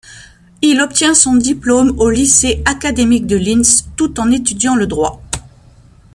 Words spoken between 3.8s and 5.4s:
tout en étudiant le droit.